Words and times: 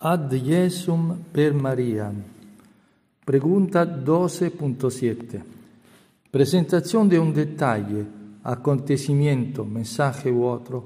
Ad 0.00 0.32
Jesum 0.32 1.24
per 1.32 1.52
María. 1.54 2.12
Pregunta 3.24 3.84
12.7. 3.84 5.42
Presentación 6.30 7.08
de 7.08 7.18
un 7.18 7.34
detalle, 7.34 8.06
acontecimiento, 8.44 9.64
mensaje 9.64 10.30
u 10.30 10.44
otro, 10.44 10.84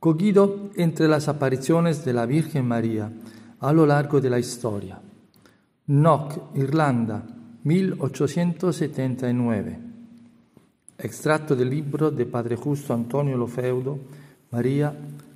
cogido 0.00 0.70
entre 0.74 1.06
las 1.06 1.28
apariciones 1.28 2.04
de 2.04 2.14
la 2.14 2.26
Virgen 2.26 2.66
María 2.66 3.12
a 3.60 3.72
lo 3.72 3.86
largo 3.86 4.20
de 4.20 4.30
la 4.30 4.40
historia. 4.40 5.00
Knock, 5.86 6.56
Irlanda, 6.56 7.24
1879. 7.62 9.78
Extracto 10.98 11.54
del 11.54 11.70
libro 11.70 12.10
de 12.10 12.26
Padre 12.26 12.56
Justo 12.56 12.92
Antonio 12.92 13.36
Lofeudo, 13.36 14.00
María, 14.50 14.92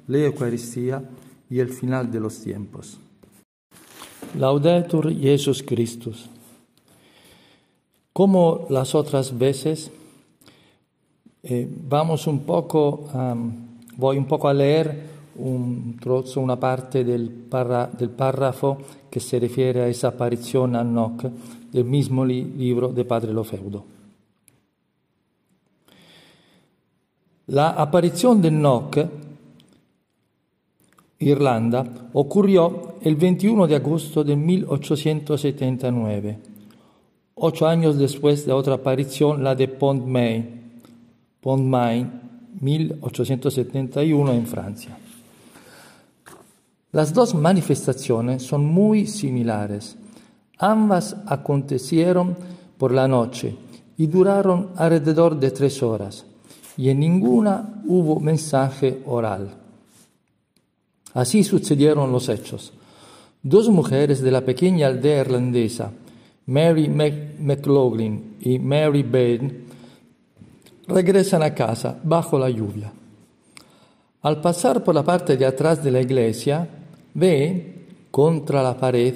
la 0.09 0.19
Eucaristía 0.19 1.01
y 1.49 1.61
el 1.61 1.69
final 1.69 2.11
de 2.11 2.21
los 2.21 2.41
tiempos. 2.41 2.99
Laudetur 4.39 5.13
Jesus 5.13 5.63
Christus. 5.63 6.29
Como 8.13 8.67
las 8.71 8.95
otras 8.95 9.37
veces, 9.37 9.91
eh, 11.43 11.69
vamos 11.89 12.27
un 12.27 12.41
poco, 12.41 13.09
um, 13.13 13.53
voy 13.97 14.19
un 14.19 14.27
poco 14.27 14.49
a 14.49 14.55
leer 14.55 15.17
un 15.37 15.97
trozo, 16.01 16.41
una 16.41 16.59
parte 16.59 17.05
del, 17.05 17.49
del, 17.99 18.11
párrafo 18.11 18.79
que 19.11 19.21
se 19.21 19.39
refiere 19.39 19.83
a 19.83 19.89
esa 19.89 20.09
aparición 20.09 20.75
a 20.77 20.83
Noc 20.83 21.25
del 21.73 21.85
mismo 21.85 22.25
li, 22.25 22.43
libro 22.43 22.89
de 22.89 23.05
Padre 23.05 23.33
Lofeudo. 23.33 23.85
La 27.49 27.71
aparición 27.71 28.43
de 28.43 28.51
Noc 28.51 28.97
Irlanda, 31.19 32.11
ocurrió 32.13 32.97
el 33.01 33.17
21 33.17 33.67
de 33.67 33.77
agosto 33.77 34.23
de 34.23 34.37
1879, 34.37 36.39
ocho 37.35 37.67
años 37.67 37.99
después 37.99 38.45
de 38.45 38.53
otra 38.53 38.75
aparición, 38.75 39.43
la 39.43 39.55
de 39.55 39.69
Pont-May, 39.69 40.61
Pont-May, 41.41 42.07
1871 42.61 44.33
en 44.33 44.47
Francia. 44.47 44.99
Las 46.93 47.13
dos 47.13 47.35
manifestaciones 47.35 48.43
son 48.43 48.65
muy 48.65 49.07
similares. 49.07 49.97
Ambas 50.59 51.17
acontecieron 51.27 52.37
por 52.79 52.93
la 52.93 53.07
noche 53.07 53.55
y 53.99 54.07
duraron 54.07 54.71
alrededor 54.77 55.39
de 55.39 55.51
tres 55.51 55.83
horas, 55.83 56.25
y 56.77 56.91
en 56.91 57.01
ninguna 57.01 57.83
hubo 57.87 58.21
mensaje 58.21 59.03
oral. 59.07 59.66
Así 61.17 61.45
sucedieron 61.45 62.13
los 62.13 62.29
hechos. 62.29 62.75
Dos 63.43 63.71
mujeres 63.71 64.21
de 64.21 64.31
la 64.31 64.45
pequeña 64.45 64.89
aldea 64.89 65.23
irlandesa, 65.23 65.91
Mary 66.45 66.89
McLaughlin 66.89 68.37
y 68.39 68.59
Mary 68.59 69.03
Bain, 69.03 69.65
regresan 70.87 71.43
a 71.43 71.55
casa 71.55 71.99
bajo 72.05 72.39
la 72.39 72.51
lluvia. 72.51 72.93
Al 74.21 74.43
pasar 74.43 74.85
por 74.85 74.95
la 74.95 75.05
parte 75.05 75.39
de 75.39 75.47
atrás 75.47 75.83
de 75.83 75.91
la 75.91 76.03
iglesia, 76.03 76.69
ve, 77.15 77.87
contra 78.11 78.63
la 78.63 78.77
pared, 78.77 79.15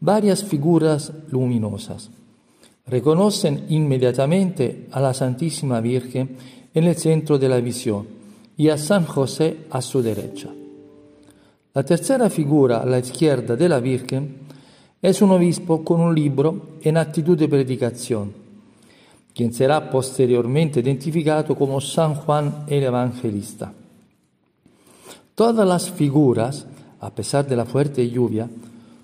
varias 0.00 0.42
figuras 0.42 1.12
luminosas. 1.30 2.10
Reconocen 2.88 3.66
inmediatamente 3.68 4.88
a 4.90 5.00
la 5.00 5.14
Santísima 5.14 5.80
Virgen 5.80 6.36
en 6.74 6.84
el 6.84 6.96
centro 6.96 7.38
de 7.38 7.48
la 7.48 7.60
visión 7.60 8.08
y 8.56 8.68
a 8.68 8.76
San 8.76 9.06
José 9.06 9.58
a 9.70 9.80
su 9.80 10.02
derecha. 10.02 10.50
La 11.72 11.84
tercera 11.84 12.28
figura 12.28 12.78
a 12.78 12.86
la 12.86 12.98
izquierda 12.98 13.54
de 13.54 13.68
la 13.68 13.78
Virgen 13.78 14.38
es 15.00 15.22
un 15.22 15.30
obispo 15.30 15.84
con 15.84 16.00
un 16.00 16.12
libro 16.12 16.78
en 16.82 16.96
actitud 16.96 17.38
de 17.38 17.48
predicación, 17.48 18.32
quien 19.32 19.52
será 19.52 19.88
posteriormente 19.88 20.80
identificado 20.80 21.54
como 21.54 21.80
San 21.80 22.16
Juan 22.16 22.64
el 22.66 22.82
Evangelista. 22.82 23.72
Todas 25.36 25.66
las 25.66 25.88
figuras, 25.92 26.66
a 26.98 27.14
pesar 27.14 27.46
de 27.46 27.54
la 27.54 27.64
fuerte 27.64 28.10
lluvia, 28.10 28.50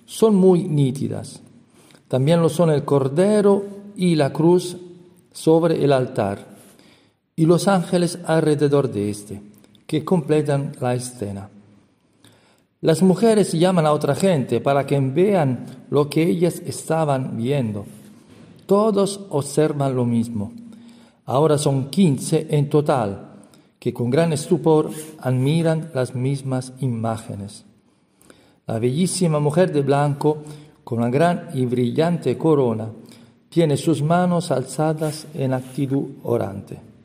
son 0.04 0.34
muy 0.34 0.64
nítidas. 0.64 1.40
También 2.08 2.42
lo 2.42 2.48
son 2.48 2.70
el 2.70 2.84
Cordero 2.84 3.64
y 3.96 4.16
la 4.16 4.32
cruz 4.32 4.76
sobre 5.32 5.84
el 5.84 5.92
altar, 5.92 6.44
y 7.36 7.46
los 7.46 7.68
ángeles 7.68 8.18
alrededor 8.26 8.90
de 8.90 9.08
éste, 9.08 9.40
que 9.86 10.04
completan 10.04 10.72
la 10.80 10.94
escena. 10.94 11.48
Las 12.82 13.02
mujeres 13.02 13.52
llaman 13.52 13.86
a 13.86 13.92
otra 13.92 14.14
gente 14.14 14.60
para 14.60 14.86
que 14.86 15.00
vean 15.00 15.64
lo 15.88 16.10
que 16.10 16.22
ellas 16.22 16.60
estaban 16.66 17.36
viendo. 17.36 17.86
Todos 18.66 19.20
observan 19.30 19.96
lo 19.96 20.04
mismo. 20.04 20.52
Ahora 21.24 21.56
son 21.56 21.88
quince 21.88 22.46
en 22.50 22.68
total 22.68 23.32
que 23.78 23.94
con 23.94 24.10
gran 24.10 24.32
estupor 24.32 24.90
admiran 25.20 25.90
las 25.94 26.14
mismas 26.14 26.74
imágenes. 26.80 27.64
La 28.66 28.78
bellísima 28.78 29.40
mujer 29.40 29.72
de 29.72 29.82
blanco, 29.82 30.38
con 30.84 30.98
una 30.98 31.10
gran 31.10 31.48
y 31.54 31.64
brillante 31.64 32.36
corona, 32.36 32.88
tiene 33.48 33.76
sus 33.76 34.02
manos 34.02 34.50
alzadas 34.50 35.26
en 35.34 35.54
actitud 35.54 36.16
orante 36.24 36.95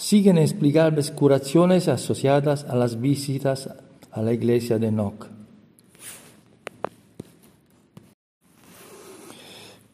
siguen 0.00 0.38
explicables 0.38 1.10
curaciones 1.10 1.86
asociadas 1.86 2.64
a 2.64 2.74
las 2.74 2.98
visitas 2.98 3.68
a 4.12 4.22
la 4.22 4.32
iglesia 4.32 4.78
de 4.78 4.90
Noc. 4.90 5.26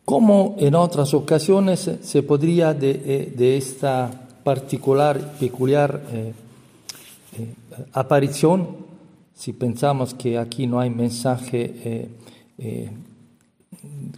Como 0.04 0.54
en 0.60 0.76
otras 0.76 1.12
ocasiones 1.12 1.90
se 2.00 2.22
podría 2.22 2.72
de, 2.72 2.90
eh, 2.90 3.34
de 3.36 3.56
esta 3.56 4.28
particular, 4.44 5.32
peculiar 5.40 6.00
eh, 6.12 6.32
eh, 7.38 7.54
aparición, 7.92 8.76
si 9.34 9.54
pensamos 9.54 10.14
que 10.14 10.38
aquí 10.38 10.68
no 10.68 10.78
hay 10.78 10.88
mensaje 10.88 12.08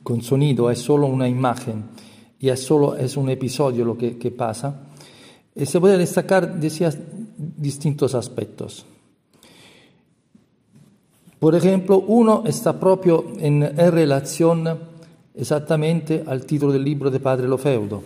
con 0.02 0.22
sonido, 0.22 0.70
es 0.70 0.80
solo 0.80 1.06
una 1.06 1.26
imagen 1.26 1.84
y 2.38 2.50
es 2.50 2.62
solo 2.62 2.94
es 2.94 3.16
un 3.16 3.30
episodio 3.30 3.84
lo 3.84 3.98
que 3.98 4.30
pasa, 4.30 4.87
y 5.58 5.66
se 5.66 5.80
puede 5.80 5.98
destacar, 5.98 6.60
decía, 6.60 6.92
distintos 7.36 8.14
aspectos. 8.14 8.86
Por 11.40 11.54
ejemplo, 11.54 11.98
uno 11.98 12.44
está 12.46 12.78
propio 12.78 13.32
en, 13.38 13.62
en 13.62 13.92
relación 13.92 14.78
exactamente 15.34 16.24
al 16.26 16.46
título 16.46 16.72
del 16.72 16.84
libro 16.84 17.10
de 17.10 17.20
Padre 17.20 17.48
Lofeudo, 17.48 18.02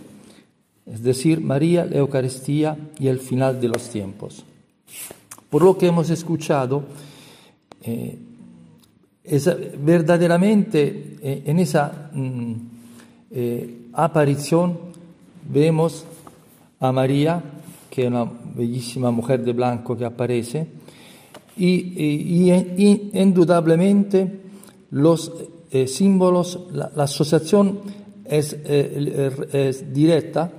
es 0.85 1.01
decir, 1.03 1.41
María, 1.41 1.85
la 1.85 1.97
Eucaristía 1.97 2.77
y 2.99 3.07
el 3.07 3.19
final 3.19 3.61
de 3.61 3.67
los 3.67 3.89
tiempos. 3.89 4.43
Por 5.49 5.63
lo 5.63 5.77
que 5.77 5.87
hemos 5.87 6.09
escuchado, 6.09 6.83
eh, 7.83 8.17
es 9.23 9.49
verdaderamente 9.83 11.17
eh, 11.21 11.43
en 11.45 11.59
esa 11.59 12.09
mm, 12.11 12.53
eh, 13.31 13.87
aparición 13.93 14.77
vemos 15.49 16.05
a 16.83 16.91
María, 16.91 17.41
que 17.89 18.01
es 18.03 18.07
una 18.09 18.29
bellísima 18.55 19.09
mujer 19.09 19.41
de 19.41 19.53
blanco 19.53 19.95
que 19.95 20.03
aparece, 20.03 20.67
y, 21.55 22.51
indudablemente 23.13 24.41
los 24.91 25.31
eh, 25.71 25.87
símbolos, 25.87 26.59
la, 26.73 26.91
la, 26.93 27.03
asociación 27.05 27.79
es, 28.25 28.57
eh, 28.65 29.31
es, 29.53 29.93
directa 29.93 30.51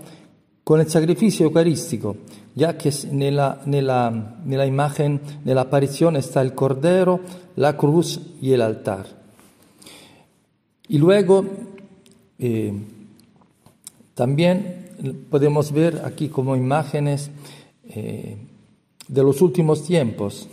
con 0.64 0.80
el 0.80 0.88
sacrificio 0.88 1.44
eucarístico, 1.44 2.16
ya 2.54 2.78
que 2.78 2.90
nella, 3.12 3.60
nella, 3.66 4.10
nella 4.46 4.64
imagen, 4.64 5.20
nella 5.44 5.60
apparizione 5.60 6.20
está 6.20 6.40
el 6.40 6.54
cordero, 6.54 7.20
la 7.56 7.76
cruz 7.76 8.18
y 8.40 8.52
el 8.52 8.62
altar. 8.62 9.04
Y 10.88 10.96
luego 10.96 11.44
eh, 12.38 12.72
también 14.14 14.83
podemos 15.30 15.72
ver 15.72 16.02
aquí 16.04 16.28
como 16.28 16.56
imágenes 16.56 17.30
eh, 17.84 18.36
de 19.08 19.22
los 19.22 19.40
últimos 19.40 19.84
tiempos, 19.84 20.48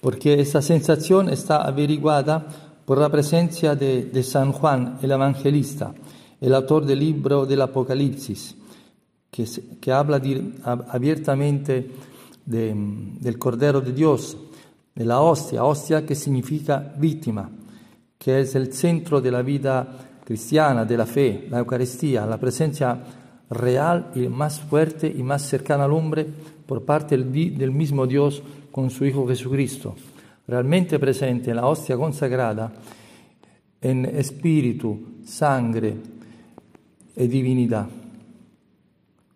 porque 0.00 0.40
esa 0.40 0.60
sensación 0.60 1.28
está 1.28 1.62
averiguada 1.62 2.46
por 2.84 2.98
la 2.98 3.08
presencia 3.08 3.74
de, 3.74 4.22
San 4.22 4.52
Juan, 4.52 4.98
el 5.02 5.10
evangelista, 5.12 5.94
el 6.40 6.54
autor 6.54 6.84
del 6.84 6.98
libro 6.98 7.46
del 7.46 7.62
Apocalipsis, 7.62 8.56
que, 9.30 9.46
que 9.80 9.92
habla 9.92 10.20
abiertamente 10.88 11.90
de, 12.44 12.74
del 13.20 13.38
Cordero 13.38 13.80
de 13.80 13.92
Dios, 13.92 14.36
de 14.94 15.04
la 15.04 15.20
hostia, 15.20 15.64
hostia 15.64 16.04
que 16.04 16.14
significa 16.14 16.94
víctima, 16.98 17.50
que 18.18 18.40
es 18.40 18.54
el 18.54 18.72
centro 18.72 19.20
de 19.20 19.30
la 19.30 19.42
vida 19.42 20.13
cristiana, 20.24 20.84
della 20.84 21.06
fe, 21.06 21.46
la 21.48 21.58
Eucaristia, 21.58 22.24
la 22.24 22.38
presencia 22.38 22.98
real 23.50 24.10
y 24.14 24.26
más 24.26 24.58
fuerte 24.60 25.06
y 25.06 25.22
más 25.22 25.42
cercana 25.42 25.84
al 25.84 25.92
hombre 25.92 26.26
por 26.66 26.84
parte 26.84 27.16
del 27.16 27.70
mismo 27.70 28.06
Dios 28.06 28.42
con 28.72 28.90
su 28.90 29.04
Hijo 29.04 29.26
Jesucristo, 29.28 29.94
realmente 30.46 30.98
presente 30.98 31.50
en 31.50 31.56
la 31.56 31.66
hostia 31.66 31.96
consagrada 31.96 32.72
en 33.80 34.06
espíritu, 34.06 35.20
sangre 35.24 35.94
e 37.14 37.28
divinità, 37.28 37.86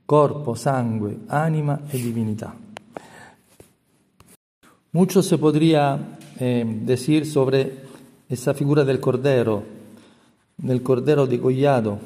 corpo, 0.06 0.54
sangue, 0.54 1.20
anima 1.26 1.82
e 1.90 1.98
divinità. 1.98 2.56
Mucho 4.90 5.20
se 5.20 5.36
podría 5.36 6.16
eh, 6.38 6.64
decir 6.64 7.26
sobre 7.26 7.84
esa 8.26 8.54
figura 8.54 8.84
del 8.84 8.98
Cordero, 8.98 9.77
del 10.58 10.82
Cordero 10.82 11.26
degollado, 11.26 11.98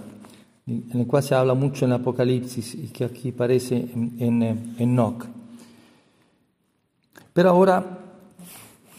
en 0.67 1.01
el 1.01 1.07
cual 1.07 1.23
se 1.23 1.35
habla 1.35 1.55
mucho 1.55 1.85
en 1.85 1.93
Apocalipsis 1.93 2.75
y 2.75 2.89
que 2.89 3.05
aquí 3.05 3.31
aparece 3.31 3.77
en, 3.77 4.17
en, 4.19 4.75
en 4.79 4.95
Noc. 4.95 5.27
Pero 7.33 7.51
ahora 7.51 7.99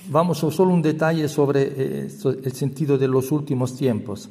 vamos 0.09 0.43
a 0.43 0.51
solo 0.51 0.73
un 0.73 0.81
detalle 0.81 1.27
sobre 1.27 1.61
eh, 1.63 2.07
el 2.43 2.53
sentido 2.53 2.97
de 2.97 3.07
los 3.07 3.31
últimos 3.31 3.75
tiempos, 3.75 4.29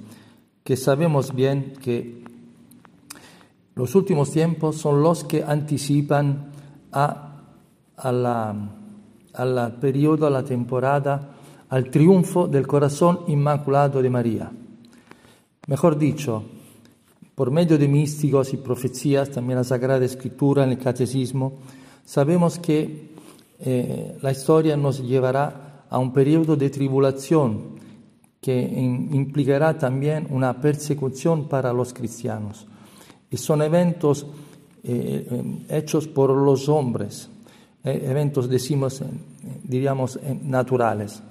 que 0.65 0.77
sabemos 0.77 1.35
bien 1.35 1.73
que 1.81 2.23
los 3.75 3.95
últimos 3.95 4.31
tiempos 4.31 4.77
son 4.77 5.03
los 5.03 5.25
que 5.25 5.43
anticipan 5.43 6.51
a, 6.93 7.43
la 8.05 9.77
periodo, 9.81 10.27
a 10.27 10.31
la 10.31 10.45
temporada, 10.45 11.31
al 11.71 11.91
triunfo 11.91 12.49
del 12.49 12.67
corazón 12.67 13.21
inmaculado 13.29 14.03
de 14.03 14.11
María. 14.11 14.53
Mejor 15.69 15.97
dicho, 15.97 16.43
por 17.37 17.53
medio 17.53 17.79
de 17.79 17.87
místicos 17.87 18.53
y 18.53 18.57
profecías, 18.57 19.31
también 19.31 19.59
la 19.59 19.65
Sagrada 19.65 20.05
Escritura, 20.05 20.65
en 20.65 20.71
el 20.71 20.79
Catecismo, 20.79 21.61
sabemos 22.05 22.59
que 22.59 23.13
eh, 23.61 24.19
la 24.21 24.33
historia 24.33 24.77
nos 24.77 25.01
llevará 25.01 25.85
a 25.89 25.99
un 25.99 26.13
periodo 26.13 26.57
de 26.57 26.69
tribulación 26.69 27.81
que 28.41 28.61
implicará 28.61 29.79
también 29.79 30.27
una 30.31 30.61
persecución 30.61 31.49
para 31.49 31.73
los 31.73 31.95
cristianos. 31.95 32.67
Y 33.31 33.37
son 33.37 33.63
eventos 33.63 34.27
eh, 34.83 35.29
eh 35.31 35.79
hechos 35.79 36.09
por 36.09 36.31
los 36.31 36.69
hombres, 36.69 37.31
eventos, 37.85 38.49
decimos, 38.49 39.01
diríamos, 39.63 40.19
naturales. 40.43 41.23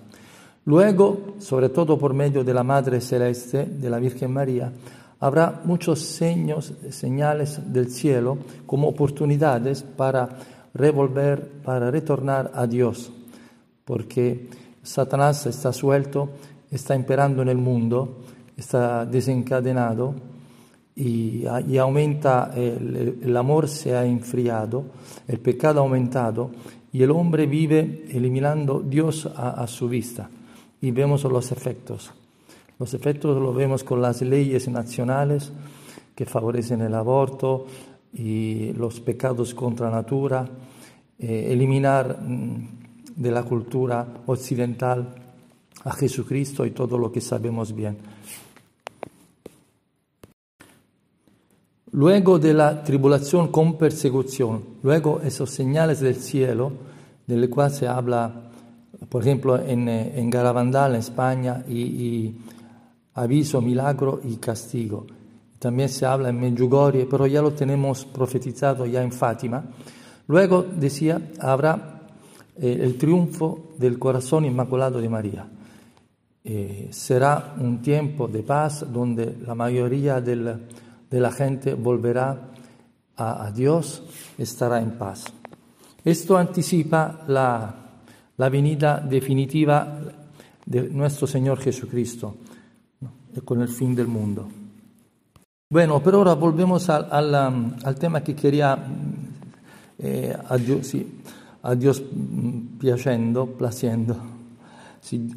Luego, 0.66 1.36
sobre 1.40 1.69
todo 1.69 1.98
por 1.98 2.13
medio 2.13 2.44
de 2.44 2.54
la 2.54 2.63
Madre 2.63 3.02
Celeste, 3.02 3.66
de 3.66 3.90
la 3.90 3.98
Virgen 3.98 4.31
María, 4.31 4.72
habrá 5.19 5.62
muchos 5.63 6.02
seños, 6.02 6.74
señales 6.92 7.74
del 7.74 7.90
cielo 7.90 8.38
como 8.68 8.88
oportunidades 8.88 9.81
para 9.81 10.30
revolver, 10.75 11.50
para 11.63 11.90
retornar 11.90 12.52
a 12.54 12.68
Dios, 12.68 13.12
porque 13.86 14.50
Satanás 14.84 15.48
está 15.48 15.74
suelto, 15.74 16.30
está 16.69 16.96
imperando 16.96 17.42
en 17.42 17.50
el 17.50 17.57
mundo, 17.57 18.19
está 18.56 19.04
desencadenado 19.07 20.14
y, 20.96 21.44
aumenta 21.78 22.52
el, 22.56 23.36
amor 23.36 23.68
se 23.68 23.96
ha 23.96 24.06
enfriado, 24.06 24.86
el 25.28 25.40
pecado 25.40 25.80
ha 25.80 25.84
aumentado 25.84 26.52
y 26.94 27.02
el 27.02 27.10
hombre 27.10 27.48
vive 27.48 28.06
eliminando 28.12 28.80
Dios 28.80 29.25
a 29.25 29.66
su 29.66 29.90
vista 29.90 30.30
y 30.81 30.92
vemos 30.92 31.24
los 31.24 31.51
efectos. 31.51 32.12
Los 32.80 32.94
efectos 32.94 33.39
los 33.39 33.56
vemos 33.56 33.83
con 33.83 34.01
las 34.01 34.22
leyes 34.22 34.68
nacionales 34.68 35.51
que 36.16 36.25
favorecen 36.25 36.81
el 36.81 36.95
aborto 36.95 37.68
y 38.13 38.74
los 38.74 39.00
pecados 39.00 39.54
contra 39.54 39.89
natura, 39.92 40.48
eh, 41.19 41.50
eliminar 41.51 42.19
mm, 42.22 42.68
de 43.16 43.31
la 43.31 43.44
cultura 43.44 44.07
occidental 44.25 45.16
a 45.83 45.92
Jesucristo 45.94 46.66
y 46.66 46.72
todo 46.72 46.98
lo 46.98 47.12
que 47.12 47.22
sabemos 47.22 47.74
bien. 47.74 47.98
Luego 51.94 52.39
de 52.39 52.54
la 52.54 52.83
tribulación 52.83 53.50
con 53.50 53.78
persecución, 53.78 54.63
luego 54.81 55.22
esos 55.24 55.50
señales 55.50 56.00
del 56.00 56.16
cielo, 56.16 56.72
de 57.28 57.36
los 57.36 57.50
cuales 57.50 57.78
se 57.78 57.88
habla, 57.88 58.50
por 59.09 59.21
ejemplo, 59.21 59.59
en, 59.59 59.88
en 59.89 60.30
Garavandal, 60.30 60.94
en 60.94 61.00
España, 61.00 61.63
y, 61.68 61.80
y, 61.80 62.38
aviso, 63.15 63.62
milagro 63.62 64.21
y 64.24 64.38
castigo. 64.38 65.06
También 65.59 65.89
se 65.89 66.06
habla 66.06 66.30
en 66.30 66.39
Medjugorje, 66.39 67.07
pero 67.09 67.27
ya 67.27 67.42
lo 67.42 67.53
tenemos 67.53 68.06
profetizado 68.06 68.86
ya 68.86 69.03
en 69.03 69.12
Fátima. 69.12 69.63
Luego, 70.27 70.63
decía, 70.63 71.21
habrá 71.39 72.01
eh, 72.57 72.80
el 72.81 72.98
triunfo 72.98 73.74
del 73.77 74.00
corazón 74.00 74.45
inmaculado 74.45 75.01
de 75.01 75.09
María. 75.09 75.47
Eh, 76.44 76.88
será 76.92 77.54
un 77.59 77.81
tiempo 77.81 78.27
de 78.27 78.42
paz 78.42 78.86
donde 78.92 79.38
la 79.45 79.54
mayoría 79.54 80.19
del 80.19 80.68
de 81.12 81.19
la 81.19 81.31
gente 81.31 81.74
volverá 81.74 82.51
a, 83.18 83.45
a 83.45 83.51
Dios, 83.51 84.01
estará 84.38 84.81
en 84.81 84.92
paz. 84.92 85.25
Esto 86.04 86.38
anticipa 86.38 87.24
la, 87.27 87.81
la 88.42 88.50
venida 88.50 89.00
definitiva 89.00 90.02
de 90.66 90.90
nuestro 90.90 91.28
Señor 91.28 91.60
Jesucristo 91.60 92.38
con 93.46 93.62
el 93.62 93.68
fin 93.68 93.94
del 93.94 94.08
mundo. 94.08 94.50
Bueno, 95.69 96.02
pero 96.02 96.18
ahora 96.18 96.33
volvemos 96.33 96.90
al, 96.90 97.07
al, 97.12 97.36
al 97.36 97.95
tema 98.00 98.24
que 98.24 98.33
quería, 98.36 98.83
eh, 100.00 100.36
a, 100.50 100.57
Dios, 100.57 100.92
a 101.62 101.76
Dios 101.76 102.02
piacendo, 102.80 103.45
placiendo, 103.45 104.18
sí, 105.02 105.30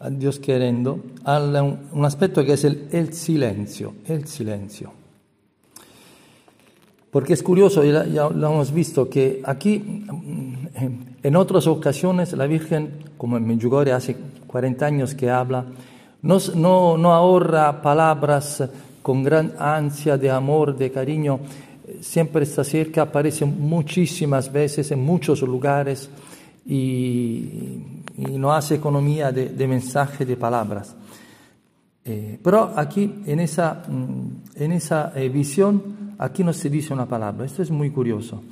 a 0.00 0.10
Dios 0.10 0.40
queriendo, 0.40 0.98
a 1.22 1.38
un 1.38 2.04
aspetto 2.04 2.42
che 2.42 2.54
è 2.54 2.66
il, 2.66 2.88
el 2.90 3.12
silencio, 3.12 3.94
el 4.06 4.26
silencio. 4.26 4.92
Porque 7.12 7.34
es 7.34 7.42
curioso, 7.42 7.84
hemos 7.84 8.72
visto, 8.72 9.08
que 9.08 9.42
aquí, 9.44 9.78
mm, 9.78 10.51
en 11.22 11.36
otras 11.36 11.66
ocasiones, 11.66 12.32
la 12.32 12.46
Virgen, 12.46 12.90
como 13.16 13.36
en 13.36 13.46
Medjugorje 13.46 13.92
hace 13.92 14.16
40 14.46 14.86
años 14.86 15.14
que 15.14 15.30
habla, 15.30 15.64
no, 16.22 16.38
no, 16.54 16.96
no 16.96 17.12
ahorra 17.12 17.82
palabras 17.82 18.62
con 19.02 19.22
gran 19.22 19.54
ansia 19.58 20.16
de 20.16 20.30
amor, 20.30 20.76
de 20.76 20.90
cariño, 20.90 21.40
siempre 22.00 22.44
está 22.44 22.64
cerca, 22.64 23.02
aparece 23.02 23.44
muchísimas 23.44 24.52
veces 24.52 24.90
en 24.90 25.04
muchos 25.04 25.42
lugares 25.42 26.08
y, 26.66 27.78
no 28.16 28.52
hace 28.52 28.74
economía 28.74 29.32
de, 29.32 29.48
de 29.48 29.66
mensaje, 29.66 30.24
de 30.24 30.36
palabras. 30.36 30.94
Eh, 32.04 32.38
pero 32.42 32.72
aquí, 32.76 33.22
en 33.26 33.40
esa, 33.40 33.82
mm, 33.88 34.62
en 34.62 34.72
esa 34.72 35.12
eh, 35.14 35.28
visión, 35.28 36.14
aquí 36.18 36.42
no 36.42 36.52
se 36.52 36.68
dice 36.68 36.92
una 36.92 37.06
palabra. 37.06 37.46
Esto 37.46 37.62
es 37.62 37.70
muy 37.70 37.90
curioso. 37.90 38.42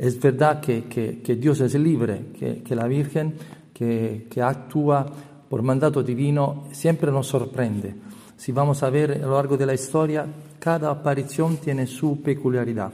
Es 0.00 0.18
verdad 0.18 0.62
que, 0.62 0.84
que, 0.84 1.20
que 1.20 1.36
Dios 1.36 1.60
es 1.60 1.74
libre, 1.74 2.28
que, 2.38 2.62
que 2.62 2.74
la 2.74 2.86
Virgen 2.86 3.34
que, 3.74 4.42
actúa 4.42 5.04
por 5.46 5.60
mandato 5.62 6.02
divino 6.02 6.64
siempre 6.72 7.12
nos 7.12 7.26
sorprende. 7.26 7.94
Si 8.34 8.50
vamos 8.50 8.82
a 8.82 8.88
ver 8.88 9.12
a 9.12 9.26
lo 9.26 9.34
largo 9.34 9.58
de 9.58 9.66
la 9.66 9.74
historia, 9.74 10.26
cada 10.58 10.90
aparición 10.90 11.58
tiene 11.58 11.86
su 11.86 12.22
peculiaridad. 12.22 12.92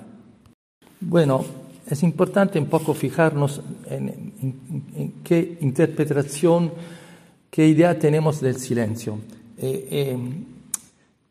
Bueno, 0.99 1.45
es 1.87 2.03
importante 2.03 2.59
un 2.59 2.67
poco 2.67 2.93
fijarnos 2.93 3.61
en, 3.89 4.09
en, 4.43 4.91
en 4.97 5.13
qué 5.23 5.59
interpretación, 5.61 6.73
qué 7.49 7.69
idea 7.69 7.97
tenemos 7.97 8.41
del 8.41 8.57
silencio. 8.57 9.19
Eh, 9.59 10.19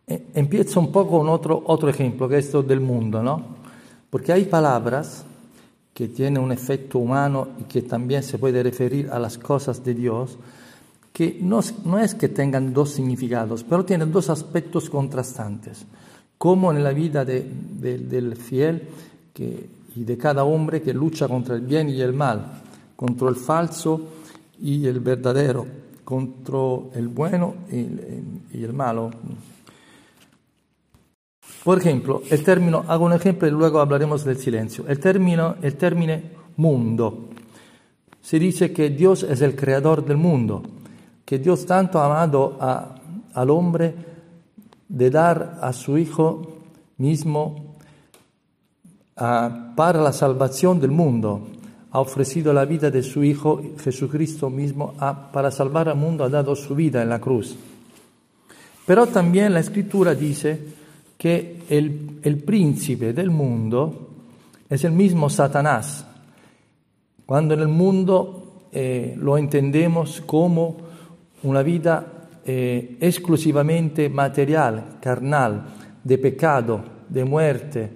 eh, 0.08 0.25
empiezo 0.34 0.79
un 0.79 0.89
poco 0.89 1.20
con 1.20 1.27
otro, 1.27 1.63
otro 1.65 1.89
ejemplo, 1.89 2.29
que 2.29 2.38
es 2.38 2.46
esto 2.46 2.63
del 2.63 2.79
mundo, 2.79 3.22
¿no? 3.22 3.55
Porque 4.10 4.32
hay 4.32 4.46
palabras 4.46 5.25
que 5.95 6.09
tienen 6.09 6.43
un 6.43 6.51
efecto 6.51 6.99
humano 6.99 7.47
y 7.57 7.63
que 7.63 7.81
también 7.83 8.21
se 8.21 8.37
puede 8.37 8.61
referir 8.61 9.09
a 9.09 9.17
las 9.17 9.37
cosas 9.37 9.81
de 9.81 9.93
Dios, 9.93 10.37
que 11.13 11.39
no, 11.41 11.61
no 11.85 11.99
es 11.99 12.13
que 12.13 12.27
tengan 12.27 12.73
dos 12.73 12.91
significados, 12.91 13.63
pero 13.63 13.85
tienen 13.85 14.11
dos 14.11 14.29
aspectos 14.29 14.89
contrastantes, 14.89 15.85
como 16.37 16.73
en 16.73 16.83
la 16.83 16.91
vida 16.91 17.23
de, 17.23 17.49
de, 17.79 17.97
del 17.97 18.35
fiel 18.35 18.83
que, 19.33 19.69
y 19.95 20.03
de 20.03 20.17
cada 20.17 20.43
hombre 20.43 20.81
que 20.81 20.93
lucha 20.93 21.29
contra 21.29 21.55
el 21.55 21.61
bien 21.61 21.87
y 21.89 22.01
el 22.01 22.11
mal, 22.11 22.61
contra 22.97 23.29
el 23.29 23.37
falso 23.37 24.01
y 24.61 24.85
el 24.87 24.99
verdadero, 24.99 25.65
contra 26.03 26.59
el 26.93 27.07
bueno 27.07 27.55
y 27.69 28.63
el 28.63 28.73
malo. 28.73 29.11
Por 31.65 31.79
ejemplo, 31.79 32.22
el 32.29 32.43
término, 32.43 32.86
hago 32.88 33.05
un 33.05 33.13
ejemplo 33.13 33.48
y 33.48 33.51
luego 33.51 33.79
hablaremos 33.79 34.24
del 34.24 34.38
silencio. 34.38 34.86
El 34.88 35.00
término, 35.00 35.55
el 35.63 35.74
término 35.74 36.22
mundo. 36.57 37.29
Se 38.22 38.38
dice 38.38 38.72
que 38.72 38.91
Dios 38.91 39.24
es 39.24 39.41
el 39.41 39.55
creador 39.55 40.05
del 40.05 40.17
mundo, 40.17 40.62
que 41.25 41.39
Dios 41.39 41.65
tanto 41.65 41.98
ha 41.98 42.05
amado 42.05 42.55
a, 42.62 43.01
al 43.34 43.50
hombre 43.50 43.95
de 44.88 45.10
dar 45.10 45.57
a 45.60 45.74
su 45.74 45.98
Hijo 45.98 46.60
mismo 46.98 47.77
ah, 49.17 49.74
para 49.75 50.00
la 50.03 50.13
salvación 50.13 50.79
del 50.79 50.91
mundo. 50.91 51.48
Ha 51.89 52.00
ofrecido 52.00 52.53
la 52.53 52.65
vida 52.65 52.91
de 52.91 53.01
su 53.01 53.24
Hijo 53.24 53.60
Jesucristo 53.79 54.51
mismo 54.51 54.93
ha, 55.00 55.31
para 55.31 55.50
salvar 55.50 55.89
al 55.89 55.98
mundo, 55.98 56.25
ha 56.25 56.29
dado 56.29 56.55
su 56.55 56.75
vida 56.75 57.01
en 57.01 57.10
la 57.10 57.19
cruz. 57.19 57.55
Pero 58.86 59.07
también 59.07 59.51
la 59.51 59.62
escritura 59.62 60.13
dice 60.13 60.84
que 61.17 61.63
el, 61.69 62.19
el 62.24 62.38
príncipe 62.38 63.13
del 63.13 63.31
mundo 63.31 64.10
es 64.69 64.84
el 64.84 64.91
mismo 64.91 65.29
Satanás. 65.29 66.05
Cuando 67.25 67.53
en 67.53 67.62
el 67.62 67.67
mundo 67.67 68.67
eh, 68.72 69.15
lo 69.17 69.38
entendemos 69.38 70.22
como 70.25 70.77
una 71.43 71.63
vida 71.63 72.05
eh, 72.45 72.98
exclusivamente 73.00 74.10
material, 74.10 74.98
carnal, 75.01 75.65
de 76.03 76.17
pecado, 76.17 76.84
de 77.10 77.25
muerte, 77.25 77.89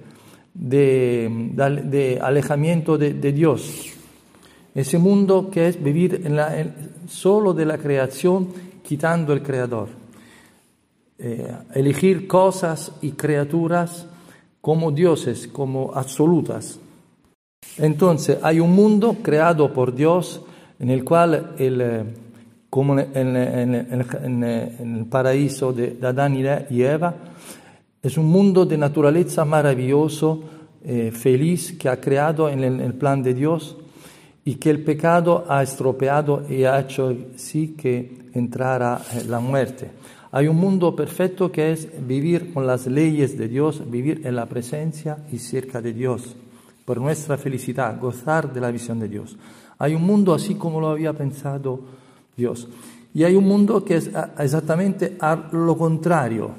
de, 0.54 2.20
alejamiento 2.22 2.98
de, 2.98 3.14
de, 3.14 3.32
Dios. 3.32 3.88
Ese 4.74 4.98
mundo 4.98 5.50
que 5.52 5.68
es 5.68 5.84
vivir 5.84 6.22
en 6.26 6.36
la, 6.36 6.66
solo 7.08 7.54
de 7.54 7.66
la 7.66 7.78
creación, 7.78 8.48
quitando 8.82 9.34
el 9.34 9.44
Creador. 9.44 9.90
Eh, 11.22 11.54
elegir 11.76 12.28
cosas 12.28 12.94
y 13.02 13.12
criaturas 13.12 14.06
como 14.62 14.90
dioses, 14.92 15.48
como 15.48 15.92
absolutas. 15.94 16.80
Entonces 17.78 18.38
hay 18.42 18.62
un 18.62 18.72
mundo 18.72 19.18
creado 19.22 19.74
por 19.74 19.94
Dios 19.94 20.42
en 20.80 20.90
el 20.90 21.04
cual 21.04 21.56
el 21.58 21.82
eh, 21.82 22.04
como 22.70 22.98
en, 23.00 23.36
el 23.36 25.06
paraíso 25.10 25.74
de, 25.74 25.92
de, 25.96 26.08
Adán 26.08 26.36
y 26.70 26.84
Eva, 26.84 27.16
es 28.02 28.18
un 28.18 28.28
mundo 28.28 28.66
de 28.66 28.78
naturaleza 28.78 29.44
maravilloso, 29.44 30.44
eh, 30.86 31.12
feliz, 31.12 31.78
que 31.78 31.90
ha 31.90 32.00
creado 32.00 32.48
en 32.48 32.64
el, 32.64 32.80
el, 32.80 32.94
plan 32.94 33.24
de 33.24 33.34
Dios 33.34 33.76
y 34.46 34.56
que 34.56 34.70
el 34.70 34.84
pecado 34.84 35.46
ha 35.50 35.64
estropeado 35.64 36.46
y 36.48 36.64
ha 36.64 36.80
hecho 36.80 37.14
sí 37.36 37.76
que 37.76 38.30
entrara 38.34 39.02
la 39.28 39.40
muerte. 39.40 39.90
Hay 40.32 40.48
un 40.48 40.58
mundo 40.58 40.96
perfecto 40.96 41.52
que 41.52 41.72
es 41.72 41.88
vivir 42.06 42.54
con 42.54 42.68
las 42.68 42.86
leyes 42.86 43.38
de 43.38 43.48
Dios, 43.48 43.90
vivir 43.90 44.22
en 44.26 44.36
la 44.36 44.46
presencia 44.46 45.18
y 45.32 45.40
cerca 45.40 45.82
de 45.82 45.92
Dios, 45.92 46.36
por 46.86 47.02
nuestra 47.02 47.38
felicidad, 47.38 48.00
gozar 48.00 48.54
de 48.54 48.62
la 48.62 48.70
visión 48.70 49.00
de 49.00 49.08
Dios. 49.08 49.38
Hay 49.80 49.96
un 49.96 50.04
mundo 50.04 50.34
así 50.34 50.56
como 50.56 50.80
lo 50.80 50.90
había 50.90 51.14
pensado 51.14 51.80
Dios. 52.38 52.68
Y 53.14 53.24
hay 53.24 53.36
un 53.36 53.48
mundo 53.48 53.84
que 53.84 53.96
es 53.96 54.12
exactamente 54.38 55.18
lo 55.52 55.76
contrario, 55.76 56.52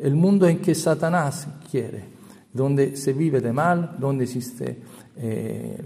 el 0.00 0.14
mundo 0.14 0.48
en 0.48 0.58
que 0.58 0.74
Satanás 0.74 1.46
quiere, 1.70 2.04
donde 2.52 2.96
se 2.96 3.12
vive 3.12 3.40
de 3.40 3.52
mal, 3.52 3.96
donde 3.98 4.24
existe 4.24 4.78
eh, 5.16 5.82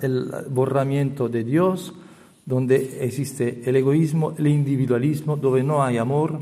el 0.00 0.30
borramiento 0.48 1.28
de 1.28 1.44
Dios, 1.44 1.92
donde 2.44 2.98
existe 3.00 3.62
el 3.64 3.76
egoísmo, 3.76 4.34
el 4.36 4.46
individualismo, 4.46 5.36
donde 5.36 5.62
no 5.62 5.82
hay 5.82 5.96
amor. 5.96 6.38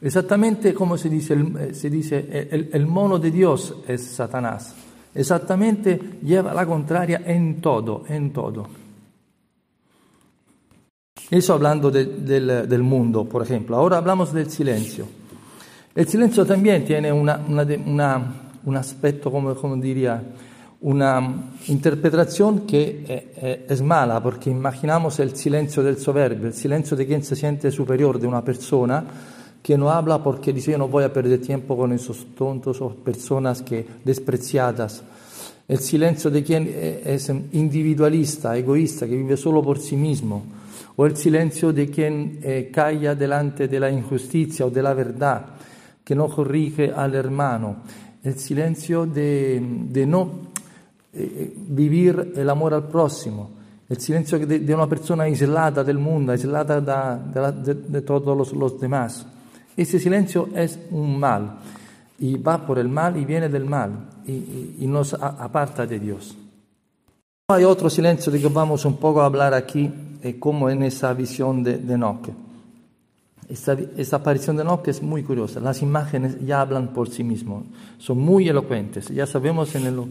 Exactamente 0.00 0.74
como 0.74 0.98
se 0.98 1.08
dice, 1.08 1.34
el, 1.34 1.74
se 1.74 1.88
dice 1.88 2.48
el, 2.50 2.70
el 2.72 2.86
mono 2.86 3.18
de 3.18 3.30
Dios 3.30 3.76
es 3.88 4.02
Satanás. 4.02 4.74
Exactamente 5.14 6.18
lleva 6.22 6.52
la 6.52 6.66
contraria 6.66 7.22
en 7.24 7.60
todo, 7.60 8.04
en 8.08 8.32
todo. 8.32 8.66
Eso 11.30 11.54
hablando 11.54 11.90
de, 11.90 12.04
del, 12.04 12.68
del, 12.68 12.82
mundo, 12.82 13.24
por 13.24 13.42
ejemplo. 13.42 13.76
Ahora 13.76 13.96
hablamos 13.96 14.32
del 14.32 14.50
silencio. 14.50 15.06
El 15.94 16.06
silencio 16.06 16.44
también 16.44 16.84
tiene 16.84 17.10
una, 17.10 17.38
una, 17.38 18.34
un 18.64 18.76
aspecto, 18.76 19.30
como, 19.30 19.54
como, 19.54 19.76
diría, 19.76 20.22
una 20.86 21.50
interpretación 21.68 22.60
que 22.66 23.04
es, 23.36 23.70
es 23.70 23.82
mala, 23.82 24.22
porque 24.22 24.50
imaginamos 24.50 25.18
el 25.20 25.36
silencio 25.36 25.82
del 25.82 25.98
soberbio, 25.98 26.46
el 26.46 26.54
silencio 26.54 26.96
de 26.96 27.06
quien 27.06 27.22
se 27.22 27.34
siente 27.34 27.70
superior 27.70 28.18
de 28.18 28.26
una 28.26 28.42
persona 28.42 29.04
que 29.62 29.76
no 29.76 29.90
habla 29.90 30.22
porque 30.22 30.52
dice 30.52 30.70
yo 30.72 30.78
no 30.78 30.86
voy 30.86 31.02
a 31.02 31.12
perder 31.12 31.40
tiempo 31.40 31.76
con 31.76 31.92
esos 31.92 32.34
tontos 32.36 32.80
o 32.80 32.90
personas 32.90 33.62
que 33.62 33.84
despreciadas. 34.04 35.02
El 35.66 35.78
silencio 35.78 36.30
de 36.30 36.44
quien 36.44 36.72
es 37.04 37.28
individualista, 37.52 38.56
egoísta, 38.56 39.08
que 39.08 39.16
vive 39.16 39.36
solo 39.36 39.62
por 39.62 39.80
sí 39.80 39.96
mismo 39.96 40.44
o 40.96 41.04
el 41.04 41.16
silencio 41.16 41.72
de 41.72 41.90
quien 41.90 42.38
eh, 42.42 42.70
calla 42.72 43.14
delante 43.14 43.68
de 43.68 43.80
la 43.80 43.90
injusticia 43.90 44.66
o 44.66 44.70
de 44.70 44.82
la 44.82 44.94
verdad, 44.94 45.46
que 46.02 46.14
no 46.14 46.28
corrige 46.28 46.90
al 46.90 47.14
hermano, 47.14 47.76
el 48.22 48.38
silencio 48.38 49.04
de, 49.06 49.60
de 49.90 50.06
no 50.06 50.45
eh, 51.18 51.54
vivir 51.68 52.32
el 52.36 52.48
amor 52.50 52.74
al 52.74 52.88
próximo, 52.88 53.50
el 53.88 53.98
silencio 53.98 54.38
de, 54.38 54.74
una 54.74 54.88
persona 54.88 55.24
aislada 55.24 55.84
del 55.84 55.98
mundo, 55.98 56.32
aislada 56.32 56.80
de, 56.80 57.74
de 57.74 58.02
todos 58.02 58.52
los, 58.52 58.80
demás. 58.80 59.26
Ese 59.76 59.98
silencio 59.98 60.48
es 60.54 60.78
un 60.90 61.18
mal 61.18 61.58
y 62.18 62.36
va 62.36 62.66
por 62.66 62.78
el 62.78 62.88
mal 62.88 63.16
y 63.16 63.24
viene 63.24 63.48
del 63.48 63.64
mal 63.64 63.92
y 64.26 64.86
nos 64.86 65.14
aparta 65.14 65.86
de 65.86 66.00
Dios. 66.00 66.36
Hay 67.48 67.62
otro 67.62 67.88
silencio 67.88 68.32
de 68.32 68.40
que 68.40 68.48
vamos 68.48 68.84
un 68.84 68.96
poco 68.96 69.22
a 69.22 69.26
hablar 69.26 69.54
aquí, 69.54 69.88
eh, 70.20 70.36
como 70.36 70.68
en 70.68 70.82
esa 70.82 71.14
visión 71.14 71.62
de, 71.62 71.78
de 71.78 71.94
Enoch. 71.94 72.28
Esta, 73.48 73.76
esta, 73.96 74.16
aparición 74.16 74.56
de 74.56 74.62
Enoch 74.62 74.88
es 74.88 75.00
muy 75.00 75.22
curiosa. 75.22 75.60
Las 75.60 75.80
imágenes 75.80 76.44
ya 76.44 76.60
hablan 76.60 76.88
por 76.88 77.08
sí 77.08 77.22
mismos, 77.22 77.62
son 77.98 78.18
muy 78.18 78.48
elocuentes. 78.48 79.10
Ya 79.10 79.26
sabemos 79.26 79.72
en 79.76 79.86
el, 79.86 80.02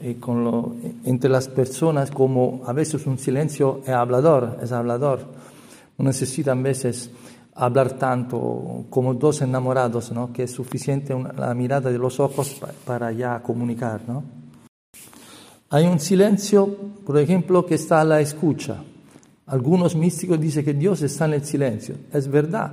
eh, 0.00 0.16
lo, 0.26 0.74
entre 1.04 1.30
las 1.30 1.48
personas 1.48 2.10
como 2.10 2.62
a 2.66 2.72
veces 2.72 3.06
un 3.06 3.18
silencio 3.18 3.80
es 3.84 3.90
hablador, 3.90 4.58
es 4.62 4.72
hablador. 4.72 5.20
No 5.98 6.04
necesitan 6.04 6.58
a 6.58 6.62
veces 6.62 7.10
hablar 7.54 7.92
tanto 7.94 8.84
como 8.90 9.14
dos 9.14 9.40
enamorados, 9.40 10.12
¿no? 10.12 10.32
que 10.32 10.44
es 10.44 10.50
suficiente 10.50 11.16
la 11.36 11.54
mirada 11.54 11.90
de 11.90 11.98
los 11.98 12.20
ojos 12.20 12.60
para 12.84 13.12
ya 13.12 13.42
comunicar. 13.42 14.02
¿no? 14.06 14.22
Hay 15.70 15.86
un 15.86 15.98
silencio, 15.98 16.66
por 17.04 17.18
ejemplo, 17.18 17.64
que 17.64 17.76
está 17.76 18.02
a 18.02 18.04
la 18.04 18.20
escucha. 18.20 18.82
Algunos 19.46 19.96
místicos 19.96 20.38
dicen 20.40 20.64
que 20.64 20.74
Dios 20.74 21.02
está 21.02 21.24
en 21.24 21.34
el 21.34 21.44
silencio. 21.44 21.96
Es 22.12 22.28
verdad 22.28 22.72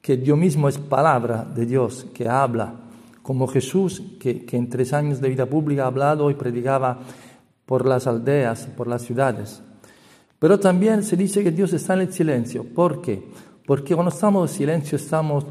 que 0.00 0.16
Dios 0.16 0.36
mismo 0.36 0.68
es 0.68 0.78
palabra 0.78 1.44
de 1.44 1.66
Dios, 1.66 2.06
que 2.12 2.28
habla, 2.28 2.74
como 3.22 3.46
Jesús, 3.46 4.02
que, 4.18 4.46
en 4.50 4.68
tres 4.68 4.92
años 4.92 5.20
de 5.20 5.28
vida 5.28 5.46
pública 5.46 5.84
ha 5.84 5.88
hablado 5.88 6.30
y 6.30 6.34
predicaba 6.34 7.00
por 7.66 7.86
las 7.86 8.06
aldeas, 8.06 8.66
por 8.76 8.86
las 8.86 9.02
ciudades. 9.02 9.62
Pero 10.38 10.58
también 10.58 11.02
se 11.02 11.16
dice 11.16 11.44
que 11.44 11.52
Dios 11.52 11.72
está 11.72 11.94
en 11.94 12.00
el 12.00 12.12
silencio. 12.12 12.64
¿Por 12.64 13.00
qué? 13.02 13.22
Porque 13.66 13.94
cuando 13.94 14.10
estamos 14.10 14.50
en 14.50 14.56
silencio 14.56 14.96
estamos, 14.96 15.44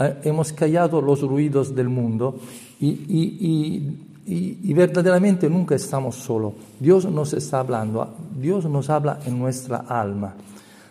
eh, 0.00 0.20
hemos 0.24 0.52
callado 0.52 1.00
los 1.00 1.22
ruidos 1.22 1.74
del 1.74 1.88
mundo 1.88 2.38
y, 2.80 4.04
y, 4.30 4.74
verdaderamente 4.74 5.48
nunca 5.48 5.74
estamos 5.74 6.16
solos. 6.16 6.52
Dios 6.78 7.06
nos 7.06 7.32
está 7.32 7.60
hablando, 7.60 8.14
Dios 8.38 8.66
nos 8.66 8.90
habla 8.90 9.20
en 9.24 9.38
nuestra 9.38 9.78
alma, 9.88 10.34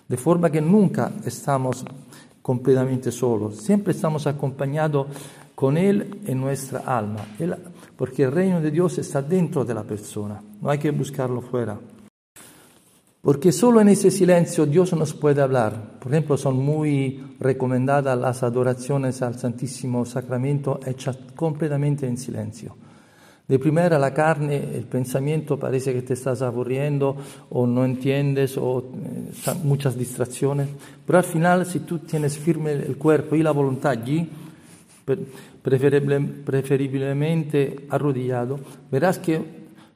de 0.08 0.18
forma 0.18 0.50
que 0.50 0.62
nunca 0.62 1.12
estamos 1.24 1.86
completamente 2.48 3.12
solos, 3.12 3.58
siempre 3.58 3.92
estamos 3.92 4.26
acompañados 4.26 5.08
con 5.54 5.76
Él 5.76 6.22
en 6.26 6.40
nuestra 6.40 6.80
alma, 6.80 7.20
porque 7.98 8.24
el 8.24 8.32
reino 8.32 8.62
de 8.62 8.72
Dios 8.72 8.98
está 9.00 9.22
dentro 9.22 9.66
de 9.66 9.74
la 9.74 9.84
persona, 9.84 10.42
no 10.62 10.70
hay 10.70 10.78
que 10.78 10.92
buscarlo 10.92 11.42
fuera. 11.42 11.78
Porque 13.20 13.52
solo 13.52 13.82
en 13.82 13.90
ese 13.90 14.10
silencio 14.12 14.66
Dios 14.66 14.94
nos 14.94 15.14
puede 15.14 15.42
hablar. 15.42 16.00
Por 16.00 16.14
ejemplo, 16.14 16.38
son 16.38 16.56
muy 16.56 17.36
recomendadas 17.38 18.18
las 18.18 18.42
adoraciones 18.42 19.22
al 19.22 19.38
Santísimo 19.38 20.06
Sacramento 20.06 20.80
hechas 20.86 21.18
completamente 21.36 22.08
en 22.08 22.18
silencio. 22.18 22.78
De 23.48 23.60
primera 23.60 23.98
la 23.98 24.14
carne, 24.14 24.58
el 24.58 24.84
pensamiento 24.84 25.58
parece 25.58 25.94
que 25.94 26.02
te 26.02 26.16
estás 26.16 26.42
aburriendo 26.42 27.16
o 27.50 27.66
no 27.66 27.86
entiendes 27.86 28.58
o 28.58 28.80
eh, 28.94 29.52
muchas 29.64 29.98
distracciones, 29.98 30.68
pero 31.06 31.20
al 31.20 31.24
final 31.24 31.66
si 31.66 31.80
tú 31.80 32.00
tienes 32.00 32.38
firme 32.38 32.74
el 32.74 32.98
cuerpo 32.98 33.38
y 33.38 33.44
la 33.44 33.52
voluntad 33.52 33.92
allí, 33.92 34.30
preferible, 35.62 36.20
preferiblemente 36.20 37.88
arrodillado, 37.90 38.60
verás 38.92 39.18
que 39.18 39.42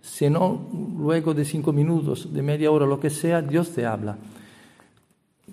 si 0.02 0.30
no, 0.30 0.70
luego 0.98 1.34
de 1.34 1.44
cinco 1.44 1.74
minutos, 1.74 2.34
de 2.34 2.42
media 2.42 2.72
hora, 2.72 2.86
lo 2.86 3.00
que 3.00 3.10
sea, 3.10 3.42
Dios 3.42 3.72
te 3.72 3.86
habla. 3.86 4.18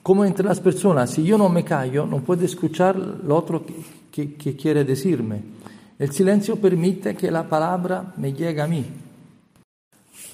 Como 0.02 0.24
entre 0.24 0.46
las 0.46 0.60
personas, 0.60 1.10
si 1.10 1.24
yo 1.24 1.36
no 1.36 1.48
me 1.48 1.64
callo, 1.64 2.06
no 2.06 2.20
puedo 2.20 2.44
escuchar 2.44 2.96
lo 2.96 3.36
otro 3.36 3.66
que, 3.66 3.74
que, 4.10 4.34
que 4.34 4.56
quiere 4.56 4.84
decirme. 4.84 5.57
El 5.98 6.12
silencio 6.12 6.56
permite 6.56 7.16
que 7.16 7.30
la 7.30 7.48
palabra 7.48 8.12
me 8.18 8.32
llegue 8.32 8.60
a 8.60 8.68
mí. 8.68 8.84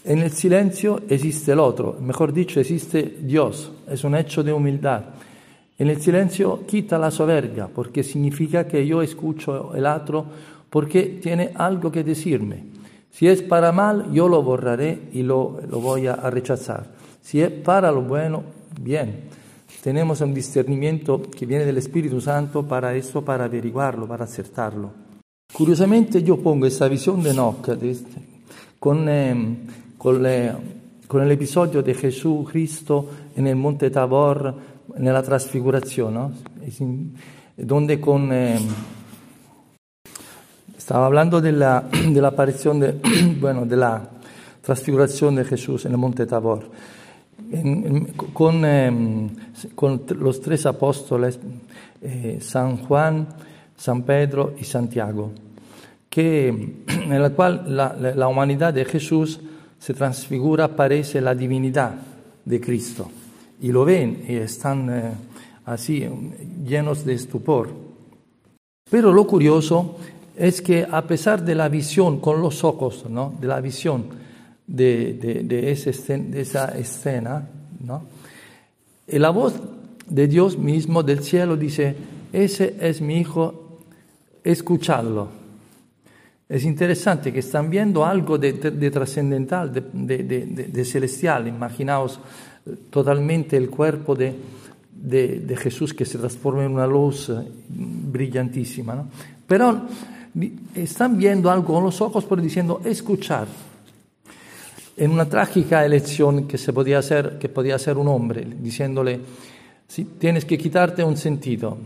En 0.04 0.18
el 0.18 0.32
silencio 0.32 1.00
existe 1.08 1.52
el 1.52 1.60
otro, 1.60 1.96
mejor 2.00 2.32
dicho, 2.32 2.60
existe 2.60 3.16
Dios, 3.22 3.72
es 3.88 4.04
un 4.04 4.14
hecho 4.14 4.42
de 4.42 4.52
humildad. 4.52 5.04
En 5.78 5.88
el 5.88 6.00
silencio 6.02 6.66
quita 6.66 6.98
la 6.98 7.10
soberbia, 7.10 7.68
porque 7.68 8.02
significa 8.02 8.66
que 8.66 8.86
yo 8.86 9.00
escucho 9.00 9.74
el 9.74 9.86
otro 9.86 10.26
porque 10.68 11.18
tiene 11.22 11.52
algo 11.54 11.90
que 11.90 12.04
decirme. 12.04 12.64
Si 13.10 13.26
es 13.26 13.42
para 13.42 13.72
mal, 13.72 14.12
yo 14.12 14.28
lo 14.28 14.42
borraré 14.42 15.08
y 15.12 15.22
lo, 15.22 15.60
lo 15.70 15.80
voy 15.80 16.06
a, 16.06 16.16
rechazar. 16.30 16.92
Si 17.22 17.40
es 17.40 17.50
para 17.50 17.90
lo 17.90 18.02
bueno, 18.02 18.42
bien. 18.80 19.30
Tenemos 19.82 20.20
un 20.20 20.34
discernimiento 20.34 21.22
que 21.22 21.46
viene 21.46 21.64
del 21.64 21.78
Espíritu 21.78 22.20
Santo 22.20 22.64
para 22.64 22.94
eso, 22.94 23.24
para 23.24 23.44
averiguarlo, 23.44 24.06
para 24.06 24.24
acertarlo. 24.24 25.03
Curiosamente 25.54 26.22
yo 26.22 26.36
pongo 26.36 26.66
esta 26.66 26.88
visión 26.88 27.22
de 27.22 27.30
Enoch 27.30 27.68
este, 27.80 28.20
con, 28.78 29.08
eh, 29.08 29.56
con, 29.96 30.22
le, 30.22 30.52
con, 31.06 31.22
el 31.22 31.30
episodio 31.30 31.82
de 31.82 31.94
Jesús 31.94 32.50
Cristo 32.50 33.08
en 33.36 33.46
el 33.46 33.56
monte 33.56 33.88
Tabor, 33.90 34.54
en 34.96 35.04
la 35.04 35.22
transfiguración, 35.22 36.14
¿no? 36.14 36.32
donde 37.56 38.00
con... 38.00 38.32
Eh, 38.32 38.58
estaba 40.76 41.06
hablando 41.06 41.40
de 41.40 41.52
la, 41.52 41.88
de 42.10 42.20
la 42.20 42.28
aparición, 42.28 42.80
de, 42.80 43.00
bueno, 43.40 43.64
de 43.64 43.76
la 43.76 44.10
transfiguración 44.60 45.36
de 45.36 45.44
Jesús 45.44 45.86
en 45.86 45.92
el 45.92 45.98
monte 45.98 46.26
Tabor 46.26 46.68
con, 48.32 48.64
eh, 48.64 49.28
con, 49.74 50.02
los 50.18 50.40
tres 50.40 50.66
apóstoles, 50.66 51.38
eh, 52.02 52.38
San 52.40 52.78
Juan, 52.78 53.28
San 53.76 54.02
Pedro 54.02 54.54
y 54.58 54.64
Santiago, 54.64 55.32
que, 56.14 56.46
en 56.86 57.20
la 57.20 57.30
cual 57.30 57.64
la, 57.66 58.28
humanidad 58.28 58.72
de 58.72 58.84
Jesús 58.84 59.40
se 59.80 59.94
transfigura, 59.94 60.66
aparece 60.66 61.20
la 61.20 61.34
divinidad 61.34 61.96
de 62.44 62.60
Cristo. 62.60 63.10
Y 63.60 63.72
lo 63.72 63.84
ven 63.84 64.24
y 64.28 64.34
están 64.34 64.88
eh, 64.90 65.12
así, 65.64 66.06
llenos 66.64 67.04
de 67.04 67.14
estupor. 67.14 67.70
Pero 68.88 69.12
lo 69.12 69.26
curioso 69.26 69.96
es 70.36 70.62
que 70.62 70.86
a 70.88 71.02
pesar 71.02 71.44
de 71.44 71.56
la 71.56 71.68
visión 71.68 72.20
con 72.20 72.40
los 72.40 72.62
ojos, 72.62 73.06
¿no? 73.10 73.34
de 73.40 73.48
la 73.48 73.60
visión, 73.60 74.04
de, 74.66 75.14
de, 75.14 75.70
esa 75.72 76.78
escena, 76.78 77.48
¿no? 77.84 78.02
Y 79.06 79.18
la 79.18 79.28
voz 79.30 79.54
de 80.08 80.26
Dios 80.26 80.56
mismo 80.56 81.02
del 81.02 81.22
cielo 81.22 81.56
dice, 81.56 81.96
ese 82.32 82.76
es 82.80 83.02
mi 83.02 83.18
hijo, 83.18 83.80
escuchadlo. 84.42 85.43
Es 86.48 86.64
interesante 86.64 87.32
que 87.32 87.38
están 87.38 87.70
viendo 87.70 88.04
algo 88.04 88.36
de, 88.36 88.52
de 88.52 88.90
trascendental, 88.90 89.72
de, 89.72 90.84
celestial. 90.84 91.48
Imaginaos 91.48 92.20
eh, 92.66 92.74
totalmente 92.90 93.56
el 93.56 93.70
cuerpo 93.70 94.14
de, 94.14 94.34
Jesús 95.56 95.94
que 95.94 96.04
se 96.04 96.18
transforma 96.18 96.64
en 96.64 96.72
una 96.72 96.86
luz 96.86 97.30
eh, 97.30 97.34
brillantísima. 97.68 98.94
¿no? 98.94 99.08
Pero 99.46 99.82
están 100.74 101.16
viendo 101.16 101.50
algo 101.50 101.74
con 101.74 101.84
los 101.84 102.00
ojos, 102.00 102.26
pero 102.28 102.42
diciendo, 102.42 102.82
escuchar 102.84 103.46
en 104.96 105.10
una 105.10 105.28
trágica 105.28 105.84
elección 105.84 106.46
que, 106.46 106.58
se 106.58 106.72
podía 106.72 106.98
hacer, 106.98 107.38
que 107.38 107.48
podía 107.48 107.76
hacer 107.76 107.96
un 107.96 108.08
hombre, 108.08 108.46
diciéndole, 108.60 109.20
si 109.88 110.04
tienes 110.04 110.44
que 110.44 110.58
quitarte 110.58 111.02
un 111.02 111.16
sentido. 111.16 111.78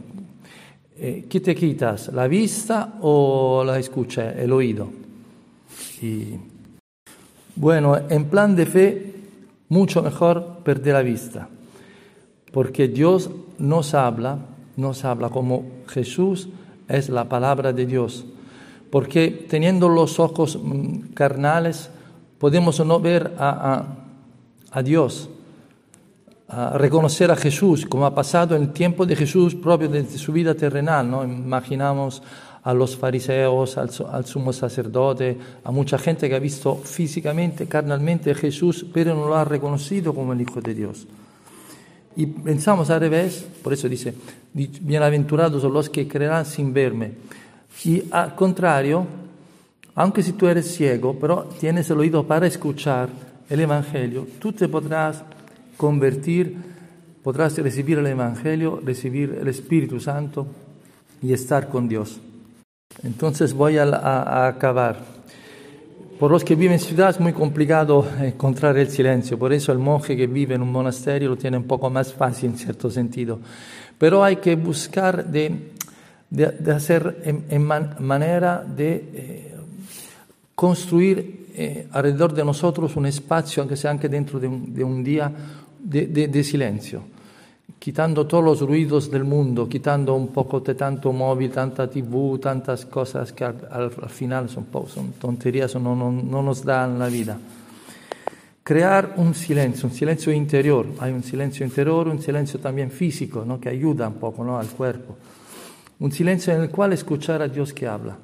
Eh, 1.01 1.27
¿Qué 1.31 1.39
te 1.39 1.55
quitas? 1.55 2.13
¿La 2.13 2.27
vista 2.27 2.95
o 3.03 3.63
la 3.65 3.79
escucha, 3.79 4.33
el 4.33 4.53
oído? 4.53 4.89
Y, 6.03 6.35
bueno, 7.55 7.97
en 8.09 8.25
plan 8.25 8.57
de 8.57 8.67
fe, 8.67 9.15
mucho 9.69 10.03
mejor 10.03 10.59
perder 10.65 10.95
la 10.95 11.03
vista, 11.03 11.49
porque 12.51 12.89
Dios 12.89 13.31
nos 13.59 13.95
habla, 13.95 14.39
nos 14.77 15.05
habla 15.05 15.29
como 15.29 15.67
Jesús 15.87 16.49
es 16.89 17.11
la 17.11 17.29
palabra 17.29 17.73
de 17.73 17.87
Dios, 17.87 18.27
porque 18.91 19.47
teniendo 19.49 19.89
los 19.89 20.19
ojos 20.19 20.59
mm, 20.61 21.13
carnales, 21.15 21.91
podemos 22.39 22.85
no 22.85 22.99
ver 22.99 23.35
a, 23.39 23.51
a, 24.73 24.79
a, 24.79 24.83
Dios, 24.83 25.31
reconocer 26.75 27.31
a 27.31 27.37
Jesús, 27.37 27.87
como 27.87 28.07
ha 28.07 28.15
pasado 28.15 28.57
en 28.57 28.63
el 28.63 28.73
tiempo 28.73 29.07
de 29.07 29.17
Jesús 29.17 29.55
propio 29.55 29.89
de 29.89 30.05
su 30.07 30.33
vida 30.33 30.55
terrenal. 30.55 31.11
¿no? 31.11 31.25
Imaginamos 31.25 32.23
a 32.63 32.75
los 32.75 32.97
fariseos, 32.97 33.79
al, 33.79 33.91
al, 34.11 34.27
sumo 34.27 34.53
sacerdote, 34.53 35.39
a 35.65 35.71
mucha 35.71 35.99
gente 35.99 36.29
que 36.29 36.35
ha 36.35 36.41
visto 36.41 36.75
físicamente, 36.77 37.67
carnalmente 37.67 38.31
a 38.31 38.35
Jesús, 38.35 38.85
pero 38.93 39.15
no 39.15 39.29
lo 39.29 39.37
ha 39.37 39.45
reconocido 39.45 40.15
como 40.15 40.33
el 40.33 40.41
Hijo 40.41 40.61
de 40.61 40.75
Dios. 40.75 41.07
Y 42.17 42.27
pensamos 42.27 42.91
al 42.91 43.01
revés, 43.01 43.47
por 43.63 43.73
eso 43.73 43.89
dice, 43.89 44.13
bienaventurados 44.53 45.63
son 45.63 45.73
los 45.73 45.89
que 45.89 46.09
creerán 46.09 46.45
sin 46.45 46.73
verme. 46.73 47.13
Y 47.85 48.03
al 48.11 48.35
contrario, 48.35 49.07
aunque 49.95 50.23
si 50.23 50.33
tú 50.33 50.49
eres 50.49 50.75
ciego, 50.75 51.17
pero 51.21 51.49
tienes 51.61 51.89
el 51.91 51.99
oído 51.99 52.27
para 52.27 52.47
escuchar 52.47 53.09
el 53.49 53.61
Evangelio, 53.61 54.27
tú 54.41 54.53
te 54.53 54.69
podrás 54.69 55.23
convertir, 55.79 56.57
podrás 57.23 57.57
recibir 57.57 57.99
el 57.99 58.07
Evangelio, 58.07 58.83
recibir 58.85 59.39
el 59.41 59.49
Espíritu 59.49 59.99
Santo 60.01 60.47
y 61.23 61.33
estar 61.33 61.71
con 61.71 61.89
Dios. 61.89 62.21
Entonces 63.03 63.55
voy 63.55 63.79
a, 63.79 63.85
a, 63.85 64.23
a 64.23 64.49
acabar. 64.49 65.19
Por 66.19 66.33
los 66.33 66.43
que 66.43 66.57
viven 66.57 66.73
en 66.73 66.81
ciudad 66.81 67.11
es 67.11 67.21
muy 67.21 67.33
complicado 67.33 68.05
encontrar 68.21 68.77
el 68.77 68.89
silencio, 68.89 69.39
por 69.39 69.53
eso 69.53 69.71
el 69.71 69.79
monje 69.79 70.17
que 70.17 70.27
vive 70.27 70.57
en 70.57 70.63
un 70.63 70.73
monasterio 70.73 71.29
lo 71.29 71.37
tiene 71.37 71.57
un 71.57 71.65
poco 71.69 71.89
más 71.91 72.13
fácil 72.13 72.51
en 72.51 72.59
cierto 72.59 72.91
sentido. 72.91 73.39
Pero 73.99 74.25
hay 74.25 74.37
que 74.37 74.57
buscar 74.57 75.25
de, 75.25 75.75
de, 76.29 76.73
hacer 76.73 77.23
en, 77.23 77.45
en 77.49 77.63
man, 77.63 77.95
manera 78.01 78.65
de 78.65 79.05
eh, 79.15 79.55
construir 80.57 81.47
eh, 81.55 81.87
alrededor 81.93 82.35
de 82.35 82.45
nosotros 82.45 82.97
un 82.97 83.07
espacio, 83.07 83.63
aunque 83.63 83.77
sea 83.77 83.95
dentro 83.95 84.41
de 84.41 84.49
un 84.49 85.05
día, 85.05 85.33
de, 85.89 86.07
de, 86.07 86.29
de, 86.29 86.45
silencio, 86.45 87.03
quitando 87.79 88.27
todos 88.27 88.45
los 88.45 88.61
ruidos 88.61 89.11
del 89.11 89.25
mundo, 89.25 89.69
quitando 89.69 90.15
un 90.15 90.29
poco 90.29 90.61
de 90.61 90.75
tanto 90.75 91.13
móvil, 91.13 91.51
tanta 91.51 91.89
TV, 91.89 92.39
tantas 92.39 92.85
cosas 92.85 93.33
que 93.33 93.45
al, 93.45 93.57
al, 93.71 93.93
al 94.03 94.11
final 94.11 94.49
son, 94.49 94.67
son 94.89 95.13
tonterías, 95.13 95.75
no, 95.77 95.97
no, 95.97 96.13
no 96.13 96.43
nos 96.43 96.65
dan 96.65 96.99
la 96.99 97.09
vida. 97.09 97.39
Crear 98.63 99.15
un 99.17 99.35
silencio, 99.35 99.89
un 99.89 99.95
silencio 99.95 100.31
interior. 100.31 100.87
Hay 101.01 101.11
un 101.11 101.23
silencio 101.23 101.65
interior, 101.65 102.07
un 102.07 102.21
silencio 102.21 102.61
también 102.61 102.91
físico, 102.91 103.43
¿no? 103.47 103.59
que 103.59 103.71
ayuda 103.71 104.09
un 104.09 104.15
poco 104.15 104.45
¿no? 104.45 104.59
al 104.59 104.67
cuerpo. 104.67 105.17
Un 106.01 106.13
silencio 106.13 106.55
en 106.55 106.61
el 106.61 106.69
cual 106.69 106.93
escuchar 106.93 107.41
a 107.41 107.49
Dios 107.49 107.73
que 107.73 107.87
habla 107.87 108.19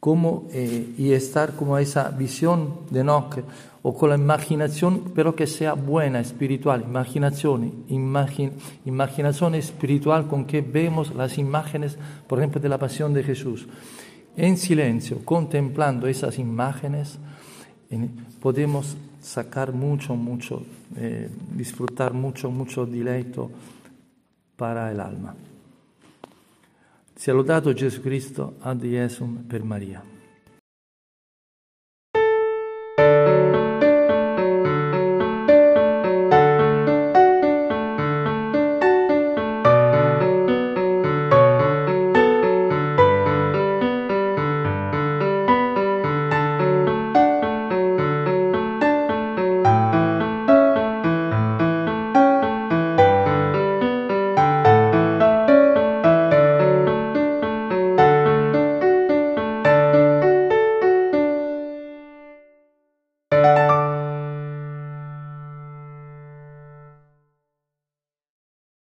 como, 0.00 0.48
eh, 0.50 0.94
y 0.96 1.12
estar 1.12 1.54
como 1.54 1.76
esa 1.76 2.08
visión 2.10 2.80
de 2.90 3.00
Enoch 3.00 3.40
o 3.82 3.94
con 3.94 4.08
la 4.10 4.16
imaginación, 4.16 5.12
pero 5.14 5.36
que 5.36 5.46
sea 5.46 5.74
buena, 5.74 6.20
espiritual, 6.20 6.82
imaginación, 6.82 7.84
imagin, 7.88 8.52
imaginación 8.86 9.54
espiritual 9.54 10.26
con 10.26 10.46
que 10.46 10.62
vemos 10.62 11.14
las 11.14 11.38
imágenes, 11.38 11.98
por 12.26 12.38
ejemplo, 12.38 12.60
de 12.60 12.68
la 12.68 12.78
pasión 12.78 13.12
de 13.12 13.22
Jesús. 13.22 13.68
En 14.36 14.56
silencio, 14.56 15.24
contemplando 15.24 16.06
esas 16.06 16.38
imágenes, 16.38 17.18
podemos 18.40 18.96
sacar 19.20 19.72
mucho, 19.72 20.14
mucho, 20.14 20.62
eh, 20.96 21.28
disfrutar 21.54 22.14
mucho, 22.14 22.50
mucho 22.50 22.86
deleito 22.86 23.50
para 24.56 24.90
el 24.90 25.00
alma. 25.00 25.34
Sia 27.20 27.34
lodato 27.34 27.74
Gesù 27.74 28.00
Cristo, 28.00 28.54
ad 28.60 28.82
Iesum 28.82 29.44
per 29.46 29.62
Maria. 29.62 30.09